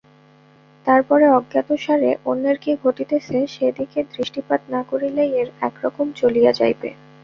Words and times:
তার 0.85 1.01
পরে 1.03 1.25
অজ্ঞাতসারে 1.29 2.09
অন্যের 2.25 2.57
কী 2.57 2.71
ঘটিতেছে 2.83 3.37
সে 3.47 3.67
দিকে 3.77 3.99
দৃষ্টিপাত 4.13 4.61
না 4.69 4.81
করিলেই 4.83 5.31
একরকম 5.61 6.07
চলিয়া 6.13 6.51
যাইবে। 6.59 6.89